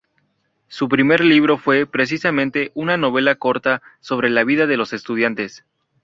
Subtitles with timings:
[0.67, 5.63] Su primer libro fue, precisamente, una novela corta sobre la vida de los estudiantes.